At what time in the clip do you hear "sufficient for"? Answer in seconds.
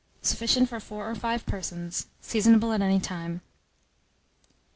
0.23-0.79